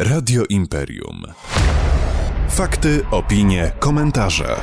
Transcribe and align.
Radio 0.00 0.44
Imperium. 0.48 1.22
Fakty, 2.48 3.06
opinie, 3.10 3.72
komentarze. 3.78 4.56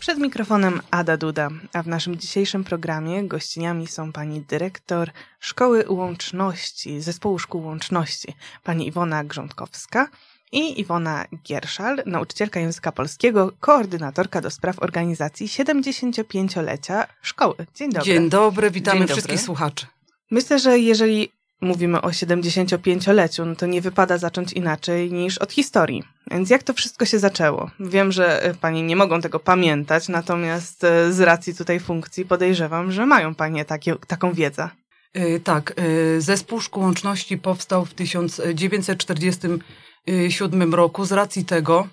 Przed 0.00 0.18
mikrofonem 0.18 0.80
Ada 0.90 1.16
Duda, 1.16 1.48
a 1.72 1.82
w 1.82 1.86
naszym 1.86 2.16
dzisiejszym 2.16 2.64
programie 2.64 3.28
gościniami 3.28 3.86
są 3.86 4.12
pani 4.12 4.40
dyrektor 4.40 5.10
Szkoły 5.40 5.84
Łączności, 5.88 7.00
Zespołu 7.00 7.38
Szkół 7.38 7.64
Łączności, 7.64 8.34
pani 8.64 8.88
Iwona 8.88 9.24
Grządkowska 9.24 10.08
i 10.52 10.80
Iwona 10.80 11.24
Gierszal, 11.44 12.02
nauczycielka 12.06 12.60
języka 12.60 12.92
polskiego, 12.92 13.52
koordynatorka 13.60 14.40
do 14.40 14.50
spraw 14.50 14.78
organizacji 14.78 15.48
75-lecia 15.48 17.06
szkoły. 17.22 17.54
Dzień 17.74 17.92
dobry. 17.92 18.06
Dzień 18.06 18.30
dobry, 18.30 18.70
witamy 18.70 18.98
Dzień 18.98 19.08
dobry. 19.08 19.14
wszystkich 19.14 19.40
słuchaczy. 19.40 19.86
Myślę, 20.30 20.58
że 20.58 20.78
jeżeli 20.78 21.35
mówimy 21.60 22.00
o 22.00 22.08
75-leciu, 22.08 23.46
no 23.46 23.56
to 23.56 23.66
nie 23.66 23.80
wypada 23.80 24.18
zacząć 24.18 24.52
inaczej 24.52 25.12
niż 25.12 25.38
od 25.38 25.52
historii. 25.52 26.02
Więc 26.30 26.50
jak 26.50 26.62
to 26.62 26.74
wszystko 26.74 27.04
się 27.04 27.18
zaczęło? 27.18 27.70
Wiem, 27.80 28.12
że 28.12 28.42
e, 28.42 28.54
panie 28.54 28.82
nie 28.82 28.96
mogą 28.96 29.20
tego 29.20 29.40
pamiętać, 29.40 30.08
natomiast 30.08 30.84
e, 30.84 31.12
z 31.12 31.20
racji 31.20 31.54
tutaj 31.54 31.80
funkcji 31.80 32.24
podejrzewam, 32.24 32.92
że 32.92 33.06
mają 33.06 33.34
panie 33.34 33.64
takie, 33.64 33.96
taką 34.06 34.32
wiedzę. 34.32 34.68
Y, 35.16 35.40
Tak, 35.44 35.74
Zespół 36.18 36.60
Szkół 36.60 36.82
Łączności 36.82 37.38
powstał 37.38 37.84
w 37.84 37.94
1947 37.94 40.74
roku 40.74 41.04
z 41.04 41.12
racji 41.12 41.44
tego, 41.44 41.88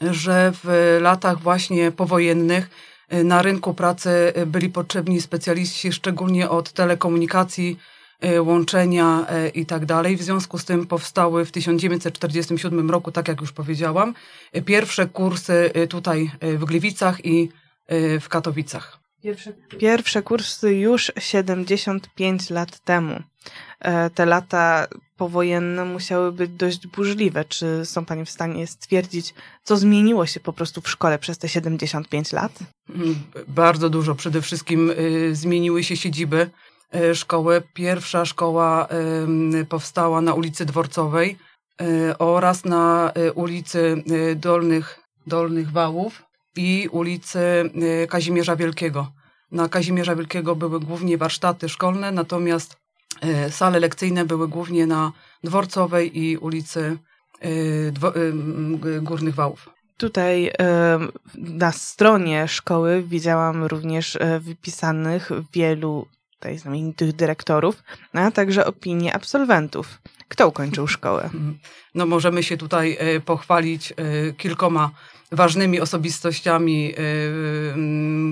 że 0.00 0.52
w 0.64 0.96
latach 1.00 1.40
właśnie 1.40 1.92
powojennych 1.92 2.70
na 3.24 3.42
rynku 3.42 3.74
pracy 3.74 4.32
byli 4.46 4.68
potrzebni 4.68 5.20
specjaliści, 5.20 5.92
szczególnie 5.92 6.50
od 6.50 6.72
telekomunikacji, 6.72 7.78
łączenia 8.40 9.26
y, 9.46 9.48
i 9.48 9.66
tak 9.66 9.86
dalej. 9.86 10.16
W 10.16 10.22
związku 10.22 10.58
z 10.58 10.64
tym 10.64 10.86
powstały 10.86 11.44
w 11.44 11.52
1947 11.52 12.90
roku, 12.90 13.12
tak 13.12 13.28
jak 13.28 13.40
już 13.40 13.52
powiedziałam, 13.52 14.14
y, 14.56 14.62
pierwsze 14.62 15.06
kursy 15.06 15.70
tutaj 15.88 16.30
w 16.42 16.64
Gliwicach 16.64 17.24
i 17.24 17.48
w 18.20 18.28
Katowicach. 18.28 18.98
Pierwsze, 19.22 19.52
pierwsze 19.78 20.22
kursy 20.22 20.74
już 20.74 21.12
75 21.18 22.50
lat 22.50 22.78
temu. 22.84 23.22
E, 23.80 24.10
Te 24.10 24.26
lata 24.26 24.86
powojenne 25.16 25.84
musiały 25.84 26.32
być 26.32 26.50
dość 26.50 26.86
burzliwe. 26.86 27.44
Czy 27.44 27.80
są 27.84 28.04
Panie 28.04 28.24
w 28.24 28.30
stanie 28.30 28.66
stwierdzić, 28.66 29.34
co 29.62 29.76
zmieniło 29.76 30.26
się 30.26 30.40
po 30.40 30.52
prostu 30.52 30.80
w 30.80 30.88
szkole 30.88 31.18
przez 31.18 31.38
te 31.38 31.48
75 31.48 32.32
lat? 32.32 32.58
Mm, 32.94 33.14
Bardzo 33.48 33.90
dużo. 33.90 34.14
Przede 34.14 34.42
wszystkim 34.42 34.90
y, 34.90 35.34
zmieniły 35.34 35.84
się 35.84 35.96
siedziby 35.96 36.50
y, 36.94 37.14
szkoły. 37.14 37.62
Pierwsza 37.74 38.24
szkoła 38.24 38.88
powstała 39.68 40.20
na 40.20 40.34
ulicy 40.34 40.64
Dworcowej 40.64 41.38
y, 41.82 42.18
oraz 42.18 42.64
na 42.64 43.12
y, 43.18 43.32
ulicy 43.32 44.02
Dolnych, 44.36 45.00
Dolnych 45.26 45.70
Wałów 45.70 46.22
i 46.56 46.88
ulicy 46.92 47.70
Kazimierza 48.08 48.56
Wielkiego. 48.56 49.12
Na 49.52 49.68
Kazimierza 49.68 50.16
Wielkiego 50.16 50.56
były 50.56 50.80
głównie 50.80 51.18
warsztaty 51.18 51.68
szkolne, 51.68 52.12
natomiast 52.12 52.76
sale 53.50 53.80
lekcyjne 53.80 54.24
były 54.24 54.48
głównie 54.48 54.86
na 54.86 55.12
Dworcowej 55.44 56.18
i 56.18 56.36
ulicy 56.36 56.98
Górnych 59.02 59.34
Wałów. 59.34 59.68
Tutaj 59.96 60.52
na 61.36 61.72
stronie 61.72 62.48
szkoły 62.48 63.02
widziałam 63.02 63.64
również 63.64 64.16
e, 64.16 64.40
wypisanych 64.40 65.30
wielu 65.52 66.06
tutaj 66.46 66.58
znamienitych 66.58 67.12
dyrektorów, 67.12 67.82
a 68.12 68.30
także 68.30 68.66
opinie 68.66 69.14
absolwentów. 69.14 69.98
Kto 70.28 70.48
ukończył 70.48 70.86
szkołę? 70.86 71.30
No 71.94 72.06
możemy 72.06 72.42
się 72.42 72.56
tutaj 72.56 72.96
e, 73.00 73.20
pochwalić 73.20 73.92
e, 73.92 73.94
kilkoma 74.32 74.90
ważnymi 75.32 75.80
osobistościami, 75.80 76.92
e, 76.92 76.96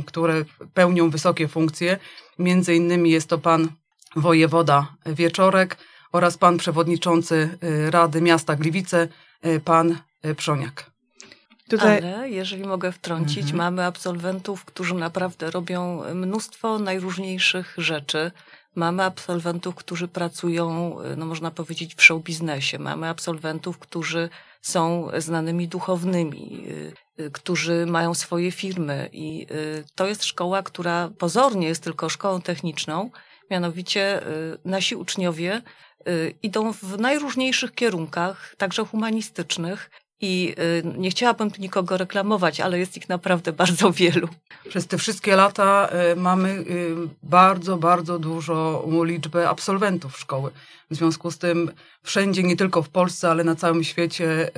które 0.06 0.44
pełnią 0.74 1.10
wysokie 1.10 1.48
funkcje. 1.48 1.98
Między 2.38 2.74
innymi 2.74 3.10
jest 3.10 3.28
to 3.28 3.38
pan 3.38 3.68
wojewoda 4.16 4.86
Wieczorek 5.06 5.76
oraz 6.12 6.38
pan 6.38 6.56
przewodniczący 6.56 7.58
Rady 7.90 8.20
Miasta 8.20 8.56
Gliwice, 8.56 9.08
pan 9.64 9.98
Przoniak. 10.36 10.93
Tutaj 11.68 11.98
Ale 11.98 12.30
jeżeli 12.30 12.64
mogę 12.64 12.92
wtrącić, 12.92 13.38
Mhm. 13.38 13.56
mamy 13.56 13.84
absolwentów, 13.84 14.64
którzy 14.64 14.94
naprawdę 14.94 15.50
robią 15.50 16.02
mnóstwo 16.14 16.78
najróżniejszych 16.78 17.74
rzeczy. 17.78 18.30
Mamy 18.74 19.02
absolwentów, 19.02 19.74
którzy 19.74 20.08
pracują, 20.08 20.96
no 21.16 21.26
można 21.26 21.50
powiedzieć, 21.50 21.94
w 21.94 22.02
show 22.02 22.22
biznesie. 22.22 22.78
Mamy 22.78 23.08
absolwentów, 23.08 23.78
którzy 23.78 24.28
są 24.62 25.08
znanymi 25.18 25.68
duchownymi, 25.68 26.64
y, 27.18 27.22
y, 27.22 27.30
którzy 27.30 27.86
mają 27.86 28.14
swoje 28.14 28.52
firmy. 28.52 29.08
I 29.12 29.46
y, 29.50 29.84
to 29.94 30.06
jest 30.06 30.24
szkoła, 30.24 30.62
która 30.62 31.10
pozornie 31.18 31.66
jest 31.68 31.82
tylko 31.82 32.08
szkołą 32.08 32.40
techniczną. 32.40 33.10
Mianowicie 33.50 34.20
nasi 34.64 34.96
uczniowie 34.96 35.62
idą 36.42 36.72
w 36.72 36.98
najróżniejszych 36.98 37.74
kierunkach, 37.74 38.54
także 38.58 38.84
humanistycznych. 38.84 39.90
I 40.20 40.54
y, 40.58 40.98
nie 40.98 41.10
chciałabym 41.10 41.50
tu 41.50 41.62
nikogo 41.62 41.96
reklamować, 41.96 42.60
ale 42.60 42.78
jest 42.78 42.96
ich 42.96 43.08
naprawdę 43.08 43.52
bardzo 43.62 43.92
wielu. 43.92 44.28
Przez 44.68 44.86
te 44.86 44.98
wszystkie 44.98 45.36
lata 45.36 45.88
e, 45.88 46.16
mamy 46.16 46.50
e, 46.50 46.64
bardzo, 47.22 47.76
bardzo 47.76 48.18
dużą 48.18 48.82
liczbę 49.04 49.48
absolwentów 49.48 50.18
szkoły. 50.18 50.50
W 50.90 50.94
związku 50.94 51.30
z 51.30 51.38
tym 51.38 51.70
wszędzie, 52.02 52.42
nie 52.42 52.56
tylko 52.56 52.82
w 52.82 52.88
Polsce, 52.88 53.30
ale 53.30 53.44
na 53.44 53.54
całym 53.54 53.84
świecie 53.84 54.50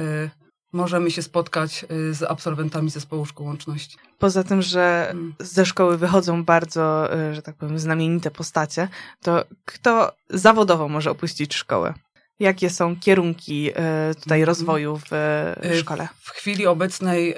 możemy 0.73 1.11
się 1.11 1.23
spotkać 1.23 1.85
z 2.11 2.23
absolwentami 2.23 2.91
zespołu 2.91 3.27
szkół 3.27 3.47
łączności. 3.47 3.99
poza 4.19 4.45
tym, 4.45 4.63
że 4.63 5.09
Mm. 5.11 5.35
ze 5.41 5.67
szkoły 5.67 5.99
wychodzą 5.99 6.45
bardzo, 6.45 7.09
że 7.33 7.43
tak 7.43 7.55
powiem, 7.57 7.79
znamienite 7.79 8.31
postacie, 8.31 8.89
to 9.23 9.45
kto 9.65 10.13
zawodowo 10.31 10.89
może 10.89 11.11
opuścić 11.11 11.55
szkołę? 11.55 11.95
Jakie 12.41 12.71
są 12.71 12.97
kierunki 12.97 13.71
e, 13.75 14.15
tutaj 14.15 14.41
Mhm. 14.41 14.47
rozwoju 14.47 15.01
w 15.11 15.13
e, 15.13 15.77
szkole? 15.81 16.09
W 16.21 16.31
chwili 16.31 16.67
obecnej 16.67 17.35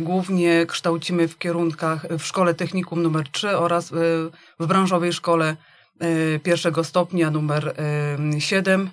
głównie 0.00 0.66
kształcimy 0.66 1.28
w 1.28 1.38
kierunkach 1.38 2.06
w 2.18 2.24
szkole 2.24 2.54
technikum 2.54 3.02
numer 3.02 3.28
3 3.28 3.56
oraz 3.56 3.92
e, 3.92 3.96
w 4.60 4.66
branżowej 4.66 5.12
szkole 5.12 5.56
pierwszego 6.42 6.84
stopnia 6.84 7.30
numer 7.30 7.74
7, 8.38 8.90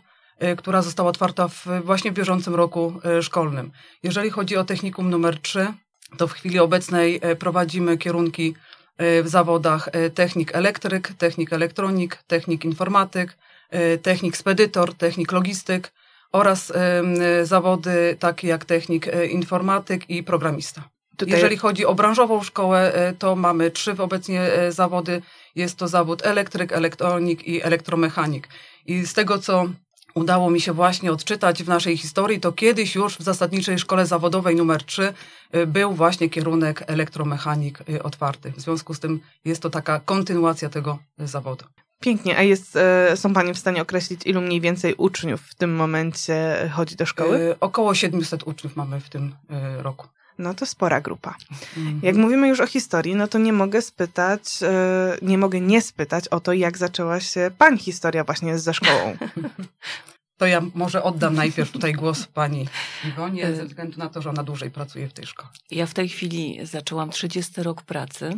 która 0.57 0.81
została 0.81 1.09
otwarta 1.09 1.47
w, 1.47 1.65
właśnie 1.83 2.11
w 2.11 2.13
bieżącym 2.13 2.55
roku 2.55 2.93
szkolnym. 3.21 3.71
Jeżeli 4.03 4.29
chodzi 4.29 4.57
o 4.57 4.63
technikum 4.63 5.09
numer 5.09 5.41
3, 5.41 5.67
to 6.17 6.27
w 6.27 6.33
chwili 6.33 6.59
obecnej 6.59 7.21
prowadzimy 7.39 7.97
kierunki 7.97 8.55
w 8.99 9.23
zawodach 9.25 9.89
technik 10.15 10.55
elektryk, 10.55 11.13
technik 11.17 11.53
elektronik, 11.53 12.15
technik 12.27 12.65
informatyk, 12.65 13.37
technik 14.01 14.37
spedytor, 14.37 14.93
technik 14.93 15.31
logistyk, 15.31 15.91
oraz 16.31 16.71
em, 16.71 17.15
zawody 17.43 18.15
takie 18.19 18.47
jak 18.47 18.65
technik 18.65 19.07
informatyk 19.29 20.09
i 20.09 20.23
programista. 20.23 20.89
Tutaj 21.17 21.33
Jeżeli 21.33 21.57
chodzi 21.57 21.85
o 21.85 21.95
branżową 21.95 22.43
szkołę, 22.43 23.13
to 23.19 23.35
mamy 23.35 23.71
trzy 23.71 23.95
obecnie 23.97 24.49
zawody. 24.69 25.21
Jest 25.55 25.77
to 25.77 25.87
zawód 25.87 26.25
elektryk, 26.25 26.73
elektronik 26.73 27.47
i 27.47 27.63
elektromechanik. 27.63 28.47
I 28.85 29.05
z 29.05 29.13
tego, 29.13 29.39
co 29.39 29.65
udało 30.17 30.49
mi 30.49 30.61
się 30.61 30.73
właśnie 30.73 31.11
odczytać 31.11 31.63
w 31.63 31.67
naszej 31.67 31.97
historii, 31.97 32.39
to 32.39 32.51
kiedyś 32.51 32.95
już 32.95 33.17
w 33.17 33.21
zasadniczej 33.21 33.79
szkole 33.79 34.05
zawodowej 34.05 34.55
numer 34.55 34.83
3 34.83 35.13
e, 35.51 35.65
był 35.65 35.93
właśnie 35.93 36.29
kierunek 36.29 36.83
elektromechanik 36.87 37.79
otwarty. 38.03 38.51
W 38.51 38.61
związku 38.61 38.93
z 38.93 38.99
tym 38.99 39.19
jest 39.45 39.61
to 39.61 39.69
taka 39.69 39.99
kontynuacja 39.99 40.69
tego 40.69 40.99
zawodu. 41.17 41.65
Pięknie. 41.99 42.37
A 42.37 42.41
jest, 42.41 42.75
e, 42.75 43.17
są 43.17 43.33
Panie 43.33 43.53
w 43.53 43.57
stanie 43.57 43.81
określić, 43.81 44.21
ilu 44.25 44.41
mniej 44.41 44.61
więcej 44.61 44.95
uczniów 44.95 45.41
w 45.41 45.55
tym 45.55 45.75
momencie 45.75 46.69
chodzi 46.73 46.95
do 46.95 47.05
szkoły? 47.05 47.37
E, 47.51 47.59
Około 47.59 47.95
700 47.95 48.43
uczniów 48.47 48.75
mamy 48.75 48.99
w 48.99 49.09
tym 49.09 49.35
e, 49.49 49.81
roku. 49.83 50.07
No 50.37 50.53
to 50.53 50.65
spora 50.65 51.01
grupa. 51.01 51.35
Mhm. 51.77 51.99
Jak 52.03 52.15
mówimy 52.15 52.47
już 52.47 52.59
o 52.59 52.67
historii, 52.67 53.15
no 53.15 53.27
to 53.27 53.37
nie 53.37 53.53
mogę 53.53 53.81
spytać, 53.81 54.41
e, 54.63 55.17
nie 55.21 55.37
mogę 55.37 55.61
nie 55.61 55.81
spytać 55.81 56.27
o 56.27 56.39
to, 56.39 56.53
jak 56.53 56.77
zaczęła 56.77 57.19
się 57.19 57.51
Pani 57.57 57.77
historia 57.77 58.23
właśnie 58.23 58.59
ze 58.59 58.73
szkołą. 58.73 59.17
To 60.37 60.45
ja 60.45 60.61
może 60.73 61.03
oddam 61.03 61.35
najpierw 61.35 61.71
tutaj 61.71 61.93
głos 61.93 62.27
pani 62.27 62.67
Iwonie, 63.07 63.43
E. 63.45 63.55
ze 63.55 63.65
względu 63.65 63.99
na 63.99 64.09
to, 64.09 64.21
że 64.21 64.29
ona 64.29 64.43
dłużej 64.43 64.71
pracuje 64.71 65.07
w 65.07 65.13
tej 65.13 65.25
szkole. 65.25 65.49
Ja 65.71 65.85
w 65.85 65.93
tej 65.93 66.09
chwili 66.09 66.59
zaczęłam 66.63 67.09
30 67.09 67.63
rok 67.63 67.81
pracy, 67.81 68.37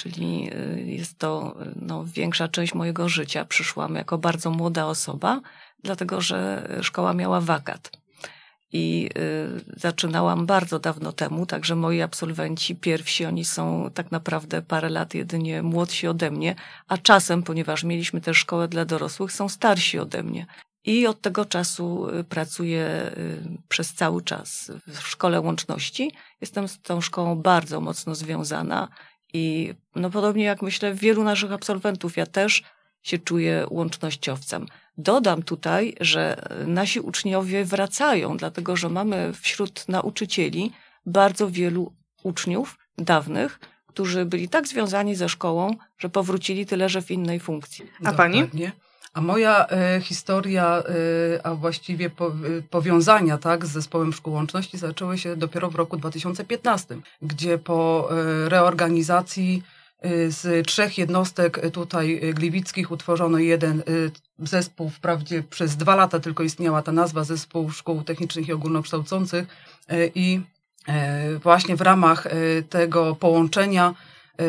czyli 0.00 0.50
y, 0.54 0.82
jest 0.86 1.18
to 1.18 1.56
y, 1.62 1.72
no, 1.76 2.04
większa 2.04 2.48
część 2.48 2.74
mojego 2.74 3.08
życia. 3.08 3.44
Przyszłam 3.44 3.94
jako 3.94 4.18
bardzo 4.18 4.50
młoda 4.50 4.86
osoba, 4.86 5.40
dlatego 5.82 6.20
że 6.20 6.68
szkoła 6.82 7.14
miała 7.14 7.40
wakat. 7.40 7.90
I 8.72 9.10
y, 9.18 9.80
zaczynałam 9.80 10.46
bardzo 10.46 10.78
dawno 10.78 11.12
temu, 11.12 11.46
także 11.46 11.76
moi 11.76 12.00
absolwenci 12.00 12.76
pierwsi, 12.76 13.24
oni 13.24 13.44
są 13.44 13.90
tak 13.94 14.10
naprawdę 14.10 14.62
parę 14.62 14.88
lat 14.88 15.14
jedynie 15.14 15.62
młodsi 15.62 16.08
ode 16.08 16.30
mnie, 16.30 16.54
a 16.88 16.98
czasem, 16.98 17.42
ponieważ 17.42 17.84
mieliśmy 17.84 18.20
też 18.20 18.36
szkołę 18.36 18.68
dla 18.68 18.84
dorosłych, 18.84 19.32
są 19.32 19.48
starsi 19.48 19.98
ode 19.98 20.22
mnie. 20.22 20.46
I 20.84 21.06
od 21.06 21.20
tego 21.20 21.44
czasu 21.44 22.06
pracuję 22.28 23.10
przez 23.68 23.94
cały 23.94 24.22
czas 24.22 24.72
w 24.86 25.00
Szkole 25.00 25.40
Łączności. 25.40 26.12
Jestem 26.40 26.68
z 26.68 26.82
tą 26.82 27.00
szkołą 27.00 27.36
bardzo 27.36 27.80
mocno 27.80 28.14
związana 28.14 28.88
i 29.32 29.74
no 29.96 30.10
podobnie 30.10 30.44
jak 30.44 30.62
myślę 30.62 30.94
wielu 30.94 31.24
naszych 31.24 31.52
absolwentów, 31.52 32.16
ja 32.16 32.26
też 32.26 32.62
się 33.02 33.18
czuję 33.18 33.66
łącznościowcem. 33.70 34.66
Dodam 34.98 35.42
tutaj, 35.42 35.94
że 36.00 36.36
nasi 36.66 37.00
uczniowie 37.00 37.64
wracają, 37.64 38.36
dlatego 38.36 38.76
że 38.76 38.88
mamy 38.88 39.32
wśród 39.40 39.88
nauczycieli 39.88 40.72
bardzo 41.06 41.50
wielu 41.50 41.92
uczniów 42.22 42.78
dawnych, 42.98 43.60
którzy 43.86 44.24
byli 44.24 44.48
tak 44.48 44.68
związani 44.68 45.14
ze 45.14 45.28
szkołą, 45.28 45.76
że 45.98 46.08
powrócili 46.08 46.66
tyle, 46.66 46.88
że 46.88 47.02
w 47.02 47.10
innej 47.10 47.40
funkcji. 47.40 47.86
A 48.04 48.12
pani? 48.12 48.40
Dokładnie. 48.40 48.72
A 49.12 49.20
moja 49.20 49.66
e, 49.66 50.00
historia, 50.00 50.82
e, 51.34 51.46
a 51.46 51.54
właściwie 51.54 52.10
po, 52.10 52.26
e, 52.26 52.32
powiązania 52.70 53.38
tak, 53.38 53.66
z 53.66 53.70
zespołem 53.70 54.12
szkół 54.12 54.34
łączności 54.34 54.78
zaczęły 54.78 55.18
się 55.18 55.36
dopiero 55.36 55.70
w 55.70 55.74
roku 55.74 55.96
2015, 55.96 56.96
gdzie 57.22 57.58
po 57.58 58.08
reorganizacji 58.46 59.62
z 60.28 60.66
trzech 60.66 60.98
jednostek 60.98 61.70
tutaj 61.70 62.20
gliwickich 62.34 62.90
utworzono 62.90 63.38
jeden 63.38 63.82
zespół. 64.38 64.90
Wprawdzie 64.90 65.42
przez 65.42 65.76
dwa 65.76 65.96
lata 65.96 66.20
tylko 66.20 66.42
istniała 66.42 66.82
ta 66.82 66.92
nazwa 66.92 67.24
Zespół 67.24 67.70
Szkół 67.70 68.02
Technicznych 68.02 68.48
i 68.48 68.52
Ogólnokształcących 68.52 69.46
i 70.14 70.40
właśnie 71.42 71.76
w 71.76 71.80
ramach 71.80 72.26
tego 72.70 73.14
połączenia 73.14 73.94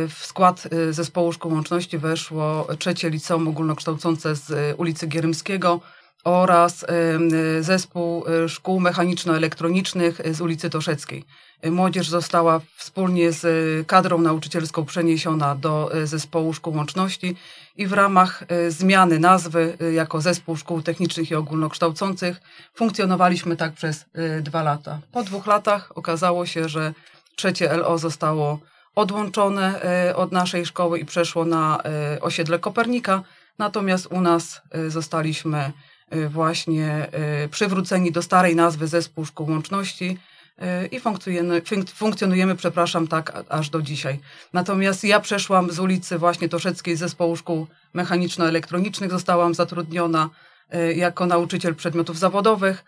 w 0.10 0.26
skład 0.26 0.68
e, 0.72 0.94
zespołu 0.94 1.34
szkół 1.34 1.54
łączności 1.54 1.98
weszło 1.98 2.68
trzecie 2.80 3.10
liceum 3.10 3.48
ogólnokształcące 3.48 4.36
z 4.36 4.52
e, 4.52 4.76
ulicy 4.76 5.08
Gierymskiego 5.08 5.80
oraz 6.24 6.84
e, 6.84 6.88
zespół 7.64 8.24
szkół 8.48 8.80
mechaniczno-elektronicznych 8.80 10.22
z 10.32 10.42
ulicy 10.42 10.70
Toszeckiej. 10.70 11.26
Młodzież 11.72 12.10
została 12.10 12.62
wspólnie 12.76 13.32
z 13.32 13.48
kadrą 13.88 14.22
nauczycielską 14.22 14.86
przeniesiona 14.86 15.56
do 15.56 15.92
zespołu 16.04 16.54
szkół 16.54 16.76
łączności 16.76 17.36
i 17.78 17.88
w 17.88 17.94
ramach 17.94 18.44
zmiany 18.70 19.20
nazwy 19.20 19.78
jako 19.94 20.22
zespół 20.22 20.58
szkół 20.58 20.82
technicznych 20.82 21.32
i 21.32 21.36
ogólnokształcących 21.36 22.42
funkcjonowaliśmy 22.76 23.58
tak 23.58 23.74
przez 23.74 24.06
dwa 24.42 24.64
lata. 24.64 25.00
Po 25.12 25.24
dwóch 25.24 25.48
latach 25.48 25.98
okazało 25.98 26.46
się, 26.46 26.70
że 26.70 26.94
trzecie 27.36 27.78
LO 27.78 27.98
zostało 27.98 28.60
odłączone 28.96 29.82
e, 29.82 30.16
od 30.16 30.32
naszej 30.32 30.66
szkoły 30.66 31.00
i 31.00 31.06
przeszło 31.06 31.46
na 31.46 31.82
e, 31.84 32.22
osiedle 32.22 32.60
Kopernika, 32.60 33.24
natomiast 33.60 34.08
u 34.12 34.22
nas 34.22 34.62
e, 34.72 34.90
zostaliśmy 34.90 35.72
właśnie 36.30 37.08
przywróceni 37.52 38.12
do 38.12 38.22
starej 38.22 38.56
nazwy 38.56 38.88
Zespół 38.88 39.26
Szkół 39.26 39.50
Łączności 39.50 40.18
i 40.92 41.00
funkcjonujemy, 41.00 41.62
funk- 41.62 41.90
funkcjonujemy, 41.90 42.56
przepraszam, 42.56 43.08
tak 43.08 43.44
aż 43.50 43.70
do 43.70 43.82
dzisiaj. 43.82 44.20
Natomiast 44.54 45.04
ja 45.04 45.20
przeszłam 45.20 45.72
z 45.72 45.80
ulicy 45.80 46.18
właśnie 46.18 46.50
Toszeckiej 46.50 46.96
Zespołu 46.96 47.36
Szkół 47.36 47.68
Mechaniczno-Elektronicznych, 47.96 49.12
zostałam 49.12 49.54
zatrudniona 49.54 50.30
jako 50.96 51.26
nauczyciel 51.26 51.76
przedmiotów 51.76 52.20
zawodowych 52.20 52.84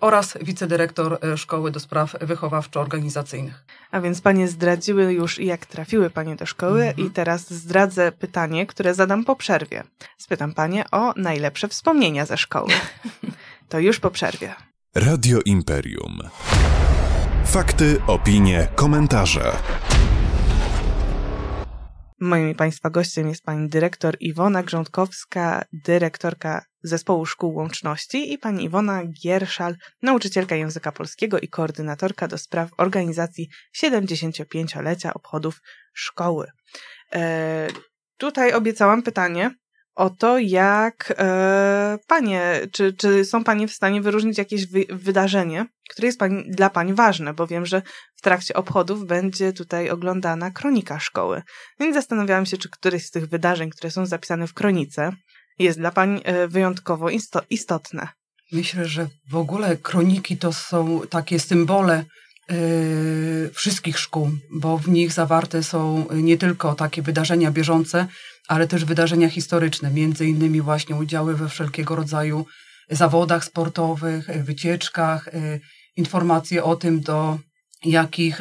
oraz 0.00 0.38
wicedyrektor 0.42 1.18
e, 1.22 1.36
Szkoły 1.38 1.70
do 1.70 1.80
Spraw 1.80 2.12
Wychowawczo-Organizacyjnych. 2.20 3.64
A 3.90 4.00
więc 4.00 4.20
panie 4.20 4.48
zdradziły 4.48 5.12
już, 5.12 5.38
jak 5.38 5.66
trafiły 5.66 6.10
panie 6.10 6.36
do 6.36 6.46
szkoły, 6.46 6.82
Mhm. 6.84 7.06
i 7.06 7.10
teraz 7.10 7.50
zdradzę 7.54 8.12
pytanie, 8.12 8.66
które 8.66 8.94
zadam 8.94 9.24
po 9.24 9.36
przerwie. 9.36 9.82
Spytam 10.18 10.52
panie 10.54 10.84
o 10.90 11.12
najlepsze 11.16 11.68
wspomnienia 11.68 12.26
ze 12.26 12.36
szkoły. 12.38 12.68
To 13.68 13.78
już 13.78 14.00
po 14.00 14.10
przerwie. 14.10 14.54
Radio 14.94 15.38
Imperium. 15.44 16.18
Fakty, 17.46 18.00
opinie, 18.06 18.68
komentarze. 18.74 19.52
Moim 22.24 22.54
Państwa 22.54 22.90
gościem 22.90 23.28
jest 23.28 23.44
pani 23.44 23.68
dyrektor 23.68 24.16
Iwona 24.20 24.62
Grządkowska, 24.62 25.64
dyrektorka 25.72 26.64
Zespołu 26.82 27.26
Szkół 27.26 27.54
Łączności 27.54 28.32
i 28.32 28.38
pani 28.38 28.64
Iwona 28.64 29.02
Gierszal, 29.06 29.76
nauczycielka 30.02 30.56
języka 30.56 30.92
polskiego 30.92 31.38
i 31.38 31.48
koordynatorka 31.48 32.28
do 32.28 32.38
spraw 32.38 32.70
organizacji 32.78 33.48
75-lecia 33.76 35.14
obchodów 35.14 35.60
szkoły. 35.94 36.46
E, 37.14 37.68
tutaj 38.16 38.52
obiecałam 38.52 39.02
pytanie 39.02 39.54
o 39.94 40.10
to, 40.10 40.38
jak 40.38 41.14
e, 41.18 41.98
panie, 42.06 42.60
czy, 42.72 42.92
czy 42.92 43.24
są 43.24 43.44
panie 43.44 43.68
w 43.68 43.72
stanie 43.72 44.00
wyróżnić 44.00 44.38
jakieś 44.38 44.66
wy, 44.66 44.86
wydarzenie, 44.90 45.66
które 45.90 46.06
jest 46.06 46.18
pani, 46.18 46.44
dla 46.50 46.70
pań 46.70 46.94
ważne, 46.94 47.34
bo 47.34 47.46
wiem, 47.46 47.66
że 47.66 47.82
w 48.16 48.22
trakcie 48.22 48.54
obchodów 48.54 49.06
będzie 49.06 49.52
tutaj 49.52 49.90
oglądana 49.90 50.50
kronika 50.50 51.00
szkoły. 51.00 51.42
Więc 51.80 51.94
zastanawiałam 51.94 52.46
się, 52.46 52.56
czy 52.56 52.70
któreś 52.70 53.06
z 53.06 53.10
tych 53.10 53.26
wydarzeń, 53.28 53.70
które 53.70 53.90
są 53.90 54.06
zapisane 54.06 54.46
w 54.46 54.54
kronice, 54.54 55.12
jest 55.58 55.78
dla 55.78 55.90
pań 55.90 56.20
e, 56.24 56.48
wyjątkowo 56.48 57.08
isto- 57.08 57.42
istotne. 57.50 58.08
Myślę, 58.52 58.88
że 58.88 59.08
w 59.30 59.36
ogóle 59.36 59.76
kroniki 59.76 60.36
to 60.36 60.52
są 60.52 61.00
takie 61.10 61.40
symbole 61.40 62.04
wszystkich 63.52 63.98
szkół, 63.98 64.30
bo 64.50 64.78
w 64.78 64.88
nich 64.88 65.12
zawarte 65.12 65.62
są 65.62 66.06
nie 66.14 66.38
tylko 66.38 66.74
takie 66.74 67.02
wydarzenia 67.02 67.50
bieżące, 67.50 68.06
ale 68.48 68.68
też 68.68 68.84
wydarzenia 68.84 69.28
historyczne, 69.28 69.90
między 69.90 70.26
innymi 70.26 70.60
właśnie 70.60 70.96
udziały 70.96 71.36
we 71.36 71.48
wszelkiego 71.48 71.96
rodzaju 71.96 72.46
zawodach 72.90 73.44
sportowych, 73.44 74.28
y, 74.28 74.42
wycieczkach, 74.42 75.28
y, 75.28 75.60
informacje 75.96 76.64
o 76.64 76.76
tym, 76.76 77.00
do 77.00 77.38
jakich 77.84 78.40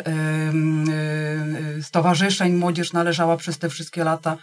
stowarzyszeń 1.82 2.54
młodzież 2.54 2.94
należała 2.94 3.38
przez 3.38 3.58
te 3.58 3.70
wszystkie 3.70 4.04
lata 4.04 4.38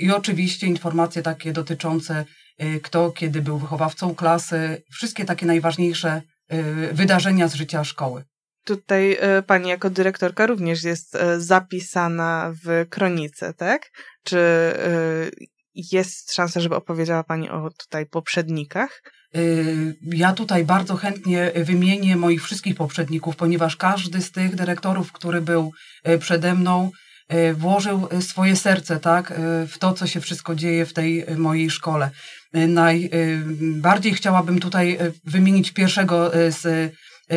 i 0.00 0.10
oczywiście 0.10 0.66
informacje 0.66 1.22
takie 1.22 1.52
dotyczące 1.52 2.24
kto 2.82 3.10
kiedy 3.10 3.42
był 3.42 3.58
wychowawcą 3.58 4.14
klasy, 4.14 4.82
wszystkie 4.90 5.24
takie 5.24 5.46
najważniejsze 5.46 6.22
wydarzenia 6.92 7.48
z 7.48 7.54
życia 7.54 7.84
szkoły. 7.84 8.24
Tutaj 8.66 9.16
e, 9.20 9.42
pani 9.42 9.68
jako 9.68 9.90
dyrektorka 9.90 10.46
również 10.46 10.84
jest 10.84 11.14
e, 11.14 11.40
zapisana 11.40 12.52
w 12.64 12.86
kronice, 12.90 13.54
tak? 13.54 13.90
Czy 14.24 14.38
e, 14.38 14.74
jest 15.74 16.34
szansa, 16.34 16.60
żeby 16.60 16.76
opowiedziała 16.76 17.24
pani 17.24 17.50
o 17.50 17.70
tutaj 17.78 18.06
poprzednikach? 18.06 19.02
Ja 20.02 20.32
tutaj 20.32 20.64
bardzo 20.64 20.96
chętnie 20.96 21.52
wymienię 21.54 22.16
moich 22.16 22.44
wszystkich 22.44 22.74
poprzedników, 22.76 23.36
ponieważ 23.36 23.76
każdy 23.76 24.20
z 24.20 24.32
tych 24.32 24.54
dyrektorów, 24.54 25.12
który 25.12 25.40
był 25.40 25.72
przede 26.20 26.54
mną, 26.54 26.90
włożył 27.54 28.08
swoje 28.20 28.56
serce 28.56 29.00
tak, 29.00 29.32
w 29.68 29.78
to, 29.78 29.92
co 29.92 30.06
się 30.06 30.20
wszystko 30.20 30.54
dzieje 30.54 30.86
w 30.86 30.92
tej 30.92 31.26
mojej 31.36 31.70
szkole. 31.70 32.10
Najbardziej 32.52 34.14
chciałabym 34.14 34.58
tutaj 34.58 34.98
wymienić 35.24 35.72
pierwszego 35.72 36.30
z 36.48 36.92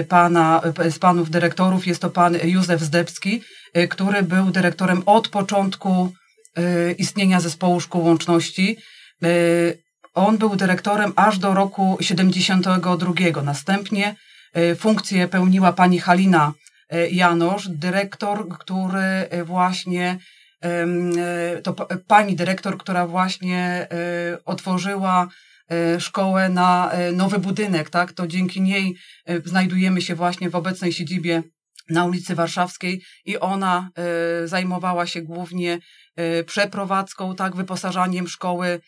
pana, 0.08 0.62
y, 0.86 0.92
z 0.92 1.00
panów 1.00 1.30
dyrektorów. 1.30 1.88
Jest 1.88 2.02
to 2.02 2.10
pan 2.10 2.38
Józef 2.44 2.82
Zdebski, 2.82 3.42
y, 3.78 3.88
który 3.88 4.24
był 4.24 4.52
dyrektorem 4.52 5.04
od 5.06 5.28
początku 5.28 6.12
y, 6.60 6.96
istnienia 6.98 7.40
zespołu 7.40 7.80
szkół 7.80 8.06
łączności. 8.06 8.78
Y, 9.24 9.84
on 10.14 10.38
był 10.38 10.56
dyrektorem 10.56 11.14
aż 11.16 11.38
do 11.38 11.54
roku 11.54 11.98
72. 12.02 13.14
Następnie 13.44 14.16
y, 14.58 14.76
funkcję 14.76 15.28
pełniła 15.28 15.74
pani 15.74 16.00
Halina 16.00 16.54
y, 16.94 17.10
Janosz, 17.12 17.68
dyrektor, 17.70 18.48
który 18.50 19.30
y, 19.34 19.44
właśnie 19.44 20.18
y, 21.58 21.62
to 21.62 21.74
pa- 21.74 21.88
pani 22.08 22.36
dyrektor, 22.36 22.78
która 22.78 23.08
właśnie 23.08 23.88
y, 24.34 24.46
otworzyła 24.46 25.28
y, 25.28 25.49
szkołę 26.00 26.50
na 26.50 26.92
y, 27.10 27.12
nowy 27.12 27.40
budynek, 27.40 27.90
tak? 27.90 28.14
To 28.14 28.28
dzięki 28.28 28.62
niej 28.62 28.96
y, 29.30 29.42
znajdujemy 29.46 30.02
się 30.02 30.16
właśnie 30.16 30.50
w 30.50 30.56
obecnej 30.56 30.94
siedzibie 30.94 31.44
na 31.90 32.06
ulicy 32.06 32.36
Warszawskiej 32.36 33.02
i 33.26 33.40
ona 33.40 33.90
zajmowała 34.46 35.08
się 35.08 35.22
głównie 35.22 35.80
przeprowadzką, 36.46 37.36
tak, 37.36 37.56
wyposażaniem 37.56 38.28
szkoły 38.28 38.80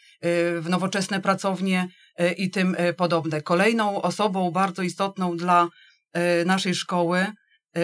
w 0.61 0.65
nowoczesne 0.69 1.21
pracownie 1.21 1.87
i 2.37 2.49
tym 2.49 2.77
podobne. 2.97 3.41
Kolejną 3.41 4.01
osobą 4.01 4.51
bardzo 4.51 4.81
istotną 4.81 5.37
dla 5.37 5.67
naszej 6.45 6.75
szkoły 6.75 7.25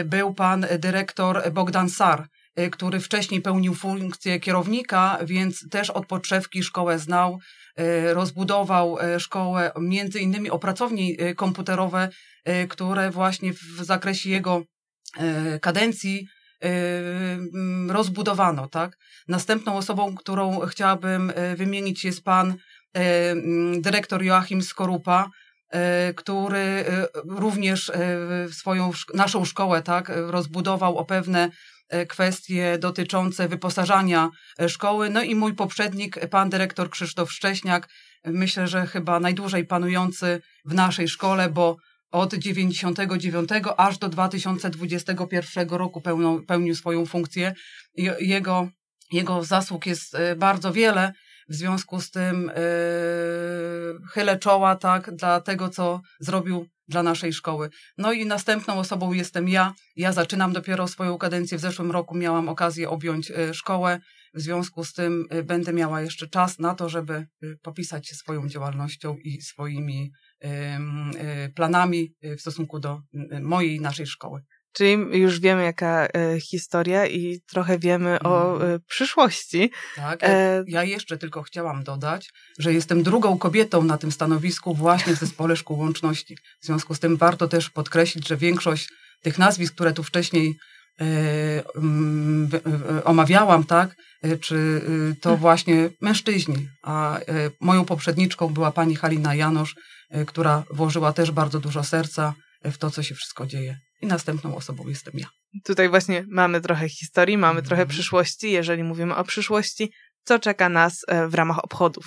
był 0.06 0.34
pan 0.34 0.66
dyrektor 0.80 1.52
Bogdan 1.52 1.90
Sar, 1.90 2.28
który 2.72 3.00
wcześniej 3.00 3.42
pełnił 3.42 3.76
funkcję 3.76 4.40
kierownika, 4.40 5.20
więc 5.26 5.70
też 5.70 5.90
od 5.90 6.06
podszewki 6.06 6.64
szkołę 6.64 7.00
znał, 7.00 7.40
y, 7.80 8.14
rozbudował 8.14 8.98
y, 9.16 9.20
szkołę 9.20 9.72
między 9.80 10.20
innymi 10.20 10.50
o 10.50 10.60
pracownie 10.60 11.22
y, 11.22 11.36
komputerowe, 11.36 12.10
y, 12.50 12.68
które 12.68 13.12
właśnie 13.12 13.54
w 13.54 13.84
zakresie 13.84 14.30
jego 14.30 14.64
y, 15.56 15.60
kadencji 15.60 16.28
y, 16.66 16.68
mm, 16.68 17.92
rozbudowano, 17.92 18.68
tak? 18.68 18.98
Następną 19.28 19.78
osobą, 19.78 20.16
którą 20.16 20.60
chciałabym 20.60 21.30
y, 21.30 21.56
wymienić 21.56 22.06
jest 22.06 22.24
pan 22.24 22.56
dyrektor 23.78 24.24
Joachim 24.24 24.62
Skorupa, 24.62 25.30
który 26.16 26.86
również 27.30 27.92
swoją, 28.52 28.92
naszą 29.14 29.46
szkołę 29.46 29.82
tak, 29.82 30.12
rozbudował 30.16 30.98
o 30.98 31.06
pewne 31.06 31.50
kwestie 32.10 32.78
dotyczące 32.78 33.48
wyposażania 33.48 34.30
szkoły. 34.68 35.10
No 35.10 35.24
i 35.24 35.36
mój 35.36 35.54
poprzednik, 35.54 36.28
pan 36.30 36.50
dyrektor 36.50 36.90
Krzysztof 36.90 37.32
Szcześniak, 37.32 37.90
myślę, 38.26 38.68
że 38.68 38.88
chyba 38.88 39.20
najdłużej 39.20 39.66
panujący 39.66 40.42
w 40.66 40.74
naszej 40.74 41.08
szkole, 41.08 41.50
bo 41.50 41.78
od 42.12 42.34
99 42.34 43.50
aż 43.78 43.98
do 43.98 44.10
2021 44.10 45.70
roku 45.70 46.02
pełnił, 46.02 46.46
pełnił 46.46 46.76
swoją 46.76 47.06
funkcję. 47.06 47.54
Jego, 48.20 48.70
jego 49.12 49.44
zasług 49.44 49.86
jest 49.86 50.16
e, 50.16 50.36
bardzo 50.36 50.74
wiele. 50.74 51.14
W 51.50 51.54
związku 51.54 52.02
z 52.02 52.12
tym 52.12 52.52
yy, 52.56 54.08
chylę 54.12 54.40
czoła 54.40 54.76
tak, 54.76 55.16
dla 55.16 55.42
tego, 55.42 55.70
co 55.70 56.02
zrobił 56.20 56.68
dla 56.88 57.04
naszej 57.04 57.34
szkoły. 57.34 57.70
No 57.98 58.14
i 58.14 58.26
następną 58.26 58.74
osobą 58.74 59.14
jestem 59.14 59.50
ja. 59.50 59.74
Ja 59.96 60.14
zaczynam 60.14 60.54
dopiero 60.54 60.88
swoją 60.88 61.18
kadencję. 61.18 61.58
W 61.58 61.62
zeszłym 61.62 61.92
roku 61.92 62.16
miałam 62.16 62.50
okazję 62.50 62.90
objąć 62.90 63.32
szkołę. 63.54 64.00
W 64.34 64.42
związku 64.42 64.84
z 64.84 64.94
tym 64.94 65.26
będę 65.44 65.74
miała 65.74 66.02
jeszcze 66.02 66.28
czas 66.28 66.60
na 66.60 66.76
to, 66.76 66.90
żeby 66.90 67.28
popisać 67.62 68.08
się 68.08 68.16
swoją 68.16 68.48
działalnością 68.48 69.18
i 69.24 69.42
swoimi 69.42 70.12
planami 71.56 72.14
w 72.38 72.42
stosunku 72.42 72.80
do 72.80 73.02
mojej, 73.42 73.82
naszej 73.82 74.08
szkoły. 74.08 74.42
Czyli 74.74 74.92
już 75.20 75.40
wiemy, 75.40 75.64
jaka 75.64 76.08
e, 76.08 76.40
historia 76.40 77.08
i 77.08 77.42
trochę 77.48 77.80
wiemy 77.80 78.20
o 78.20 78.54
mhm. 78.54 78.72
e, 78.72 78.80
przyszłości. 78.80 79.72
Tak, 79.96 80.20
e... 80.24 80.64
ja 80.68 80.84
jeszcze 80.84 81.18
tylko 81.18 81.44
chciałam 81.44 81.84
dodać, 81.84 82.30
że 82.60 82.74
jestem 82.74 83.04
drugą 83.04 83.38
kobietą 83.38 83.84
na 83.84 83.98
tym 83.98 84.12
stanowisku 84.12 84.76
właśnie 84.76 85.16
w 85.16 85.20
Zespole 85.20 85.56
Szkół 85.56 85.80
Łączności. 85.80 86.38
W 86.62 86.66
związku 86.66 86.96
z 86.96 87.00
tym 87.00 87.18
warto 87.18 87.48
też 87.48 87.70
podkreślić, 87.70 88.28
że 88.28 88.38
większość 88.38 88.90
tych 89.24 89.38
nazwisk, 89.38 89.74
które 89.74 89.94
tu 89.94 90.04
wcześniej 90.04 90.56
e, 91.00 91.04
mm, 91.76 92.50
e, 92.98 93.04
omawiałam, 93.04 93.64
tak, 93.64 93.96
czy 94.42 94.82
to 95.22 95.30
mhm. 95.30 95.40
właśnie 95.40 95.90
mężczyźni, 96.02 96.68
a 96.84 97.20
moją 97.62 97.86
poprzedniczką 97.86 98.48
była 98.48 98.72
pani 98.72 98.96
Halina 98.96 99.36
Janosz, 99.36 99.76
Y, 100.16 100.26
która 100.26 100.64
włożyła 100.72 101.14
też 101.14 101.32
bardzo 101.32 101.60
dużo 101.60 101.84
serca 101.84 102.34
w 102.64 102.78
to, 102.78 102.92
co 102.92 103.04
się 103.04 103.16
wszystko 103.16 103.46
dzieje. 103.46 103.80
I 104.02 104.08
następną 104.08 104.56
osobą 104.56 104.88
jestem 104.88 105.14
ja. 105.18 105.28
Tutaj 105.64 105.90
właśnie 105.90 106.26
mamy 106.30 106.62
trochę 106.62 106.90
historii, 106.90 107.38
mamy 107.38 107.62
trochę 107.62 107.82
mhm. 107.82 107.90
przyszłości. 107.90 108.52
Jeżeli 108.52 108.84
mówimy 108.84 109.16
o 109.16 109.24
przyszłości, 109.24 109.92
co 110.24 110.40
czeka 110.40 110.70
nas 110.70 111.02
e, 111.08 111.28
w 111.28 111.34
ramach 111.34 111.64
obchodów? 111.64 112.06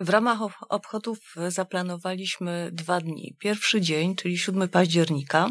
W 0.00 0.08
ramach 0.08 0.38
obchodów 0.68 1.18
zaplanowaliśmy 1.48 2.70
dwa 2.72 3.00
dni. 3.00 3.36
Pierwszy 3.38 3.80
dzień, 3.80 4.16
czyli 4.16 4.38
7 4.38 4.68
października, 4.68 5.50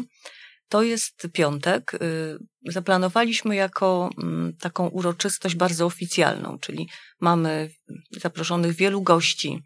to 0.68 0.82
jest 0.82 1.28
piątek. 1.32 1.94
Y, 1.94 2.38
zaplanowaliśmy 2.72 3.56
jako 3.56 4.10
mm, 4.22 4.56
taką 4.56 4.88
uroczystość 4.88 5.54
bardzo 5.54 5.86
oficjalną, 5.86 6.58
czyli 6.58 6.88
mamy 7.20 7.70
zaproszonych 8.10 8.76
wielu 8.76 9.02
gości, 9.02 9.62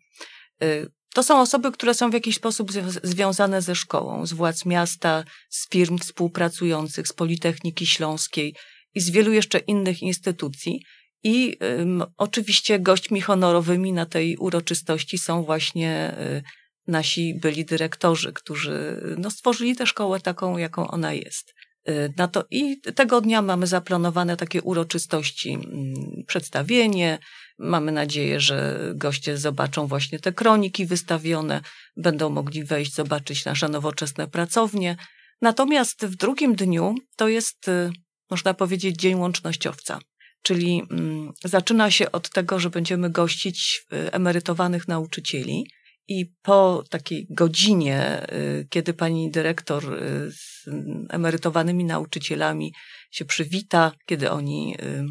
to 1.14 1.22
są 1.22 1.40
osoby, 1.40 1.72
które 1.72 1.94
są 1.94 2.10
w 2.10 2.14
jakiś 2.14 2.36
sposób 2.36 2.72
związane 3.02 3.62
ze 3.62 3.74
szkołą, 3.74 4.26
z 4.26 4.32
władz 4.32 4.66
miasta, 4.66 5.24
z 5.48 5.68
firm 5.68 5.98
współpracujących, 5.98 7.08
z 7.08 7.12
Politechniki 7.12 7.86
Śląskiej 7.86 8.54
i 8.94 9.00
z 9.00 9.10
wielu 9.10 9.32
jeszcze 9.32 9.58
innych 9.58 10.02
instytucji. 10.02 10.82
I 11.22 11.56
um, 11.60 12.04
oczywiście 12.16 12.78
gośćmi 12.78 13.20
honorowymi 13.20 13.92
na 13.92 14.06
tej 14.06 14.36
uroczystości 14.36 15.18
są 15.18 15.42
właśnie 15.42 16.14
y, 16.18 16.42
nasi 16.86 17.34
byli 17.42 17.64
dyrektorzy, 17.64 18.32
którzy 18.32 19.00
no, 19.18 19.30
stworzyli 19.30 19.76
tę 19.76 19.86
szkołę 19.86 20.20
taką, 20.20 20.58
jaką 20.58 20.88
ona 20.88 21.12
jest. 21.12 21.54
Y, 21.88 22.12
na 22.16 22.28
to, 22.28 22.44
I 22.50 22.80
tego 22.80 23.20
dnia 23.20 23.42
mamy 23.42 23.66
zaplanowane 23.66 24.36
takie 24.36 24.62
uroczystości, 24.62 25.52
mm, 25.52 25.94
przedstawienie. 26.26 27.18
Mamy 27.58 27.92
nadzieję, 27.92 28.40
że 28.40 28.78
goście 28.94 29.38
zobaczą 29.38 29.86
właśnie 29.86 30.18
te 30.18 30.32
kroniki 30.32 30.86
wystawione, 30.86 31.60
będą 31.96 32.30
mogli 32.30 32.64
wejść, 32.64 32.94
zobaczyć 32.94 33.44
nasze 33.44 33.68
nowoczesne 33.68 34.28
pracownie. 34.28 34.96
Natomiast 35.42 36.06
w 36.06 36.16
drugim 36.16 36.54
dniu 36.54 36.94
to 37.16 37.28
jest, 37.28 37.68
y, 37.68 37.90
można 38.30 38.54
powiedzieć, 38.54 38.96
Dzień 38.96 39.14
Łącznościowca. 39.14 39.98
Czyli 40.42 40.82
mm, 40.90 41.32
zaczyna 41.44 41.90
się 41.90 42.12
od 42.12 42.30
tego, 42.30 42.58
że 42.58 42.70
będziemy 42.70 43.10
gościć 43.10 43.86
y, 43.92 44.12
emerytowanych 44.12 44.88
nauczycieli 44.88 45.66
i 46.08 46.32
po 46.42 46.84
takiej 46.90 47.26
godzinie, 47.30 48.26
y, 48.32 48.66
kiedy 48.70 48.94
pani 48.94 49.30
dyrektor 49.30 49.94
y, 49.94 50.32
z 50.32 50.68
emerytowanymi 51.10 51.84
nauczycielami 51.84 52.74
się 53.10 53.24
przywita, 53.24 53.92
kiedy 54.06 54.30
oni 54.30 54.76
y, 54.82 55.04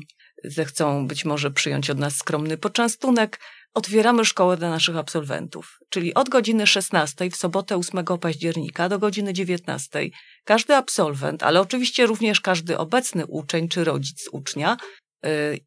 zechcą 0.43 1.07
być 1.07 1.25
może 1.25 1.51
przyjąć 1.51 1.89
od 1.89 1.99
nas 1.99 2.15
skromny 2.15 2.57
poczęstunek, 2.57 3.39
otwieramy 3.73 4.25
szkołę 4.25 4.57
dla 4.57 4.69
naszych 4.69 4.97
absolwentów. 4.97 5.77
Czyli 5.89 6.13
od 6.13 6.29
godziny 6.29 6.67
16 6.67 7.29
w 7.29 7.35
sobotę 7.35 7.77
8 7.77 8.05
października 8.21 8.89
do 8.89 8.99
godziny 8.99 9.33
19 9.33 10.09
każdy 10.43 10.75
absolwent, 10.75 11.43
ale 11.43 11.61
oczywiście 11.61 12.05
również 12.05 12.41
każdy 12.41 12.77
obecny 12.77 13.25
uczeń 13.27 13.69
czy 13.69 13.83
rodzic 13.83 14.29
ucznia 14.31 14.77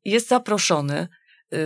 jest 0.05 0.29
zaproszony 0.29 1.09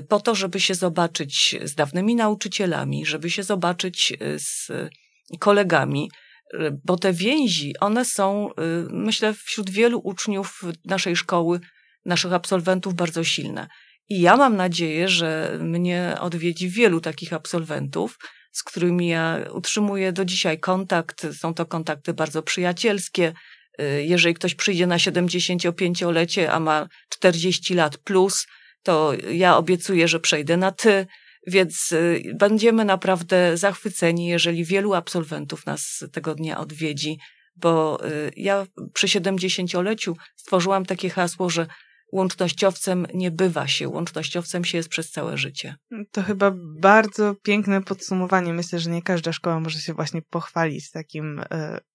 po 0.08 0.20
to, 0.20 0.34
żeby 0.34 0.60
się 0.60 0.74
zobaczyć 0.74 1.56
z 1.64 1.74
dawnymi 1.74 2.14
nauczycielami, 2.14 3.06
żeby 3.06 3.30
się 3.30 3.42
zobaczyć 3.42 4.12
y, 4.22 4.38
z 4.38 4.68
kolegami, 5.38 6.10
y, 6.54 6.58
bo 6.84 6.96
te 6.96 7.12
więzi, 7.12 7.74
one 7.80 8.04
są, 8.04 8.50
myślę, 8.90 9.34
wśród 9.34 9.70
wielu 9.70 10.00
uczniów 10.04 10.62
naszej 10.84 11.16
szkoły, 11.16 11.60
naszych 12.04 12.32
absolwentów 12.32 12.94
bardzo 12.94 13.24
silne. 13.24 13.68
I 14.08 14.20
ja 14.20 14.36
mam 14.36 14.56
nadzieję, 14.56 15.08
że 15.08 15.58
mnie 15.60 16.16
odwiedzi 16.20 16.68
wielu 16.68 17.00
takich 17.00 17.32
absolwentów, 17.32 18.18
z 18.52 18.62
którymi 18.62 19.08
ja 19.08 19.38
utrzymuję 19.52 20.12
do 20.12 20.24
dzisiaj 20.24 20.58
kontakt. 20.58 21.26
Są 21.36 21.54
to 21.54 21.66
kontakty 21.66 22.14
bardzo 22.14 22.42
przyjacielskie. 22.42 23.32
Jeżeli 23.98 24.34
ktoś 24.34 24.54
przyjdzie 24.54 24.86
na 24.86 24.96
75-lecie, 24.96 26.52
a 26.52 26.60
ma 26.60 26.88
40 27.08 27.74
lat 27.74 27.96
plus, 27.96 28.46
to 28.82 29.12
ja 29.30 29.56
obiecuję, 29.56 30.08
że 30.08 30.20
przejdę 30.20 30.56
na 30.56 30.72
ty, 30.72 31.06
więc 31.46 31.92
y, 31.92 32.22
będziemy 32.38 32.84
naprawdę 32.84 33.56
zachwyceni, 33.56 34.26
jeżeli 34.26 34.64
wielu 34.64 34.94
absolwentów 34.94 35.66
nas 35.66 36.04
tego 36.12 36.34
dnia 36.34 36.58
odwiedzi, 36.58 37.18
bo 37.56 38.04
y, 38.06 38.32
ja 38.36 38.66
przy 38.92 39.06
70-leciu 39.06 40.14
stworzyłam 40.36 40.86
takie 40.86 41.10
hasło, 41.10 41.50
że 41.50 41.66
łącznościowcem 42.12 43.06
nie 43.14 43.30
bywa 43.30 43.68
się, 43.68 43.88
łącznościowcem 43.88 44.64
się 44.64 44.78
jest 44.78 44.88
przez 44.88 45.10
całe 45.10 45.38
życie. 45.38 45.74
To 46.12 46.22
chyba 46.22 46.52
bardzo 46.80 47.34
piękne 47.34 47.82
podsumowanie. 47.82 48.52
Myślę, 48.52 48.78
że 48.78 48.90
nie 48.90 49.02
każda 49.02 49.32
szkoła 49.32 49.60
może 49.60 49.78
się 49.78 49.94
właśnie 49.94 50.22
pochwalić 50.22 50.90
takim 50.90 51.38
y, 51.38 51.44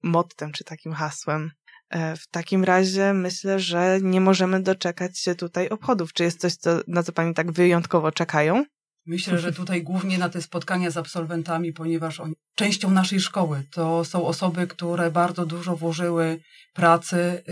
mottem 0.03 0.51
czy 0.51 0.63
takim 0.63 0.93
hasłem. 0.93 1.51
E, 1.89 2.15
w 2.15 2.27
takim 2.27 2.63
razie 2.63 3.13
myślę, 3.13 3.59
że 3.59 3.99
nie 4.01 4.21
możemy 4.21 4.61
doczekać 4.61 5.19
się 5.19 5.35
tutaj 5.35 5.69
obchodów. 5.69 6.13
Czy 6.13 6.23
jest 6.23 6.39
coś, 6.39 6.55
co, 6.55 6.79
na 6.87 7.03
co 7.03 7.11
Pani 7.11 7.33
tak 7.33 7.51
wyjątkowo 7.51 8.11
czekają? 8.11 8.65
Myślę, 9.07 9.39
że 9.39 9.53
tutaj 9.53 9.83
głównie 9.83 10.17
na 10.17 10.29
te 10.29 10.41
spotkania 10.41 10.91
z 10.91 10.97
absolwentami, 10.97 11.73
ponieważ 11.73 12.19
oni 12.19 12.33
częścią 12.55 12.91
naszej 12.91 13.19
szkoły 13.19 13.63
to 13.71 14.05
są 14.05 14.25
osoby, 14.25 14.67
które 14.67 15.11
bardzo 15.11 15.45
dużo 15.45 15.75
włożyły 15.75 16.39
pracy, 16.73 17.43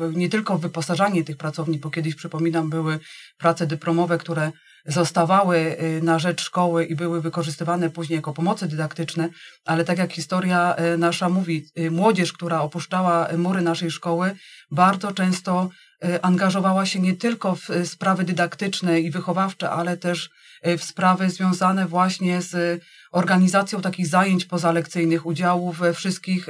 yy, 0.00 0.12
nie 0.12 0.28
tylko 0.28 0.58
w 0.58 0.60
wyposażanie 0.60 1.24
tych 1.24 1.36
pracowni, 1.36 1.78
bo 1.78 1.90
kiedyś 1.90 2.14
przypominam, 2.14 2.70
były 2.70 2.98
prace 3.38 3.66
dyplomowe, 3.66 4.18
które 4.18 4.52
zostawały 4.86 5.58
y, 5.58 6.00
na 6.02 6.18
rzecz 6.18 6.42
szkoły 6.42 6.84
i 6.84 6.94
były 6.94 7.20
wykorzystywane 7.20 7.90
później 7.90 8.16
jako 8.16 8.32
pomocy 8.32 8.68
dydaktyczne, 8.68 9.28
ale 9.64 9.84
tak 9.84 9.98
jak 9.98 10.12
historia 10.12 10.76
y, 10.94 10.98
nasza 10.98 11.28
mówi, 11.28 11.66
y, 11.78 11.90
młodzież, 11.90 12.32
która 12.32 12.60
opuszczała 12.60 13.28
mury 13.36 13.62
naszej 13.62 13.90
szkoły, 13.90 14.36
bardzo 14.70 15.12
często 15.12 15.68
angażowała 16.22 16.86
się 16.86 17.00
nie 17.00 17.16
tylko 17.16 17.56
w 17.56 17.68
sprawy 17.84 18.24
dydaktyczne 18.24 19.00
i 19.00 19.10
wychowawcze, 19.10 19.70
ale 19.70 19.96
też 19.96 20.30
w 20.78 20.84
sprawy 20.84 21.30
związane 21.30 21.86
właśnie 21.86 22.42
z 22.42 22.82
organizacją 23.12 23.80
takich 23.80 24.06
zajęć 24.06 24.44
pozalekcyjnych, 24.44 25.26
udziału 25.26 25.72
we 25.72 25.94
wszystkich 25.94 26.48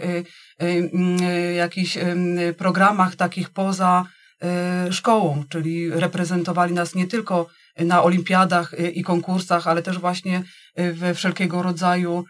jakichś 1.57 1.99
programach 2.59 3.17
takich 3.17 3.51
poza 3.51 4.07
szkołą, 4.91 5.45
czyli 5.49 5.91
reprezentowali 5.91 6.75
nas 6.75 6.95
nie 6.95 7.07
tylko 7.07 7.47
na 7.85 8.03
olimpiadach 8.03 8.75
y, 8.75 8.91
i 8.91 9.03
konkursach, 9.03 9.67
ale 9.67 9.83
też 9.83 9.99
właśnie 9.99 10.43
y, 10.81 10.93
we 10.93 11.15
wszelkiego 11.15 11.63
rodzaju 11.63 12.25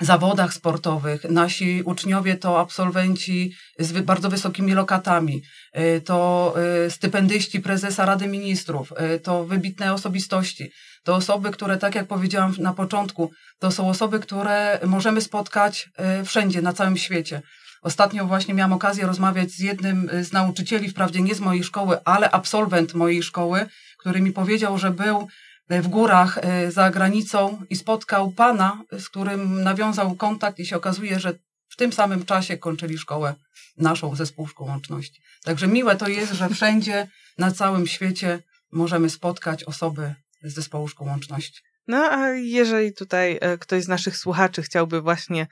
zawodach 0.00 0.54
sportowych. 0.54 1.24
Nasi 1.24 1.82
uczniowie 1.82 2.36
to 2.36 2.60
absolwenci 2.60 3.52
z 3.78 3.92
bardzo 3.92 4.28
wysokimi 4.28 4.72
lokatami, 4.72 5.42
y, 5.78 6.00
to 6.00 6.54
stypendyści 6.88 7.60
prezesa 7.60 8.06
Rady 8.06 8.26
Ministrów, 8.26 8.92
to 9.22 9.44
wybitne 9.44 9.94
osobistości. 9.94 10.70
to 11.04 11.14
osoby, 11.14 11.50
które, 11.50 11.76
tak 11.76 11.94
jak 11.94 12.06
powiedziałam 12.06 12.54
na 12.58 12.72
początku, 12.72 13.30
to 13.58 13.70
są 13.70 13.88
osoby, 13.88 14.20
które 14.20 14.80
możemy 14.86 15.20
spotkać 15.20 15.88
wszędzie, 16.24 16.62
na 16.62 16.72
całym 16.72 16.96
świecie. 16.96 17.42
Ostatnio 17.82 18.26
właśnie 18.26 18.54
miałam 18.54 18.72
okazję 18.72 19.06
rozmawiać 19.06 19.50
z 19.50 19.58
jednym 19.58 20.10
z 20.22 20.32
nauczycieli, 20.32 20.88
wprawdzie 20.88 21.20
nie 21.20 21.34
z 21.34 21.40
mojej 21.40 21.64
szkoły, 21.64 21.98
ale 22.04 22.30
absolwent 22.30 22.94
mojej 22.94 23.22
szkoły, 23.22 23.66
który 23.98 24.20
mi 24.20 24.32
powiedział, 24.32 24.78
że 24.78 24.90
był 24.90 25.28
w 25.70 25.88
górach 25.88 26.38
za 26.68 26.90
granicą 26.90 27.62
i 27.70 27.76
spotkał 27.76 28.32
pana, 28.32 28.84
z 28.98 29.08
którym 29.08 29.62
nawiązał 29.62 30.14
kontakt 30.16 30.58
i 30.58 30.66
się 30.66 30.76
okazuje, 30.76 31.20
że 31.20 31.34
w 31.68 31.76
tym 31.76 31.92
samym 31.92 32.24
czasie 32.24 32.56
kończyli 32.56 32.98
szkołę 32.98 33.34
naszą 33.76 34.16
zespół 34.16 34.46
szkół 34.46 34.66
łączności. 34.66 35.20
Także 35.44 35.68
miłe 35.68 35.96
to 35.96 36.08
jest, 36.08 36.32
że 36.32 36.48
wszędzie 36.48 37.08
na 37.38 37.50
całym 37.50 37.86
świecie 37.86 38.42
możemy 38.72 39.10
spotkać 39.10 39.64
osoby 39.64 40.14
z 40.42 40.54
zespołu 40.54 40.88
szkół 40.88 41.06
łączności. 41.06 41.60
No 41.88 41.98
a 42.10 42.28
jeżeli 42.28 42.92
tutaj 42.92 43.38
e, 43.40 43.58
ktoś 43.58 43.82
z 43.84 43.88
naszych 43.88 44.16
słuchaczy 44.16 44.62
chciałby 44.62 45.00
właśnie 45.00 45.46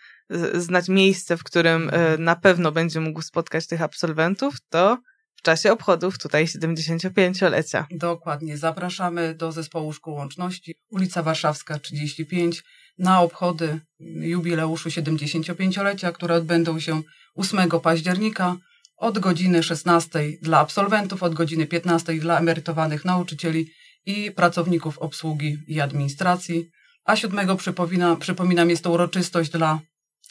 znać 0.54 0.88
miejsce, 0.88 1.36
w 1.36 1.44
którym 1.44 1.90
e, 1.92 2.18
na 2.18 2.36
pewno 2.36 2.72
będzie 2.72 3.00
mógł 3.00 3.22
spotkać 3.22 3.66
tych 3.66 3.82
absolwentów, 3.82 4.54
to 4.68 4.98
czasie 5.46 5.72
obchodów 5.72 6.18
tutaj 6.18 6.46
75-lecia. 6.46 7.86
Dokładnie. 7.90 8.58
Zapraszamy 8.58 9.34
do 9.34 9.52
zespołu 9.52 9.92
szkół 9.92 10.14
łączności, 10.14 10.74
ulica 10.90 11.22
Warszawska 11.22 11.78
35 11.78 12.62
na 12.98 13.20
obchody 13.20 13.80
jubileuszu 14.20 14.88
75-lecia, 14.88 16.12
które 16.12 16.34
odbędą 16.34 16.80
się 16.80 17.02
8 17.34 17.70
października 17.82 18.56
od 18.96 19.18
godziny 19.18 19.62
16 19.62 20.20
dla 20.42 20.58
absolwentów, 20.58 21.22
od 21.22 21.34
godziny 21.34 21.66
15 21.66 22.14
dla 22.14 22.38
emerytowanych 22.38 23.04
nauczycieli 23.04 23.70
i 24.06 24.30
pracowników 24.30 24.98
obsługi 24.98 25.58
i 25.68 25.80
administracji. 25.80 26.70
A 27.04 27.16
7 27.16 27.56
przypomina, 27.56 28.16
przypominam, 28.16 28.70
jest 28.70 28.84
to 28.84 28.90
uroczystość 28.90 29.50
dla 29.50 29.80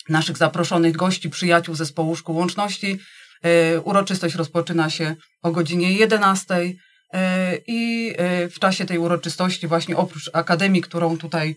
naszych 0.09 0.37
zaproszonych 0.37 0.95
gości, 0.95 1.29
przyjaciół 1.29 1.75
zespołu 1.75 2.15
szkół 2.15 2.35
łączności. 2.35 2.99
E, 3.43 3.81
uroczystość 3.81 4.35
rozpoczyna 4.35 4.89
się 4.89 5.15
o 5.41 5.51
godzinie 5.51 5.93
11 5.93 6.55
e, 7.13 7.57
i 7.67 8.13
e, 8.17 8.49
w 8.49 8.59
czasie 8.59 8.85
tej 8.85 8.97
uroczystości 8.97 9.67
właśnie 9.67 9.97
oprócz 9.97 10.29
akademii, 10.33 10.81
którą 10.81 11.17
tutaj 11.17 11.55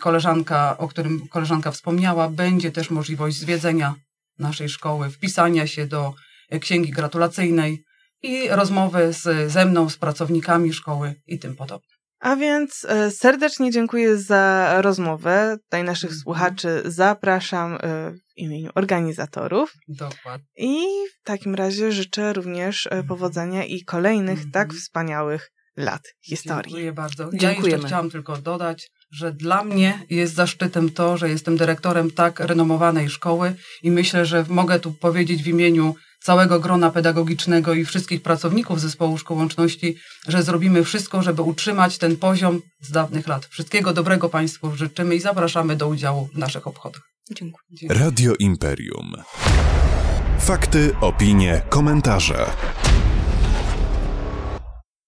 koleżanka, 0.00 0.78
o 0.78 0.88
którym 0.88 1.28
koleżanka 1.28 1.70
wspomniała, 1.70 2.28
będzie 2.28 2.72
też 2.72 2.90
możliwość 2.90 3.36
zwiedzenia 3.36 3.94
naszej 4.38 4.68
szkoły, 4.68 5.10
wpisania 5.10 5.66
się 5.66 5.86
do 5.86 6.14
księgi 6.60 6.90
gratulacyjnej 6.90 7.84
i 8.22 8.48
rozmowy 8.48 9.12
z, 9.12 9.52
ze 9.52 9.64
mną, 9.66 9.88
z 9.88 9.96
pracownikami 9.96 10.72
szkoły 10.72 11.14
i 11.26 11.38
tym 11.38 11.56
podobne. 11.56 11.99
A 12.20 12.36
więc 12.36 12.86
e, 12.88 13.10
serdecznie 13.10 13.70
dziękuję 13.70 14.16
za 14.16 14.74
rozmowę. 14.82 15.56
Tutaj 15.62 15.84
naszych 15.84 16.10
mhm. 16.10 16.22
słuchaczy 16.22 16.82
zapraszam 16.84 17.74
e, 17.74 17.78
w 18.12 18.36
imieniu 18.36 18.70
organizatorów. 18.74 19.72
Dokładnie. 19.88 20.46
I 20.56 20.86
w 21.20 21.22
takim 21.24 21.54
razie 21.54 21.92
życzę 21.92 22.32
również 22.32 22.86
e, 22.86 22.90
mhm. 22.90 23.08
powodzenia 23.08 23.64
i 23.64 23.84
kolejnych 23.84 24.50
tak 24.52 24.64
mhm. 24.64 24.80
wspaniałych 24.80 25.50
lat 25.76 26.02
historii. 26.20 26.72
Dziękuję 26.72 26.92
bardzo. 26.92 27.30
Ja 27.32 27.52
jeszcze 27.52 27.78
chciałam 27.78 28.10
tylko 28.10 28.36
dodać, 28.36 28.90
że 29.10 29.32
dla 29.32 29.64
mnie 29.64 30.06
jest 30.10 30.34
zaszczytem 30.34 30.90
to, 30.90 31.16
że 31.16 31.30
jestem 31.30 31.56
dyrektorem 31.56 32.10
tak 32.10 32.40
renomowanej 32.40 33.08
szkoły 33.08 33.54
i 33.82 33.90
myślę, 33.90 34.26
że 34.26 34.44
mogę 34.48 34.80
tu 34.80 34.92
powiedzieć 34.92 35.42
w 35.42 35.48
imieniu 35.48 35.94
całego 36.20 36.60
grona 36.60 36.90
pedagogicznego 36.90 37.74
i 37.74 37.84
wszystkich 37.84 38.22
pracowników 38.22 38.80
zespołu 38.80 39.18
szkół 39.18 39.36
łączności, 39.36 39.96
że 40.28 40.42
zrobimy 40.42 40.84
wszystko, 40.84 41.22
żeby 41.22 41.42
utrzymać 41.42 41.98
ten 41.98 42.16
poziom 42.16 42.60
z 42.80 42.90
dawnych 42.90 43.28
lat. 43.28 43.46
Wszystkiego 43.46 43.92
dobrego 43.92 44.28
Państwu 44.28 44.76
życzymy 44.76 45.14
i 45.14 45.20
zapraszamy 45.20 45.76
do 45.76 45.88
udziału 45.88 46.28
w 46.34 46.38
naszych 46.38 46.66
obchodach. 46.66 47.02
Dziękuję. 47.30 47.64
Dziękuję. 47.70 48.00
Radio 48.00 48.34
Imperium. 48.38 49.12
Fakty, 50.38 50.96
opinie, 51.00 51.62
komentarze. 51.68 52.46